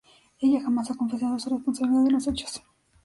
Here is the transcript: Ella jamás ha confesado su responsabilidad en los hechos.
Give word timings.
Ella 0.41 0.59
jamás 0.61 0.89
ha 0.89 0.95
confesado 0.97 1.37
su 1.37 1.51
responsabilidad 1.51 2.07
en 2.07 2.13
los 2.13 2.27
hechos. 2.27 2.63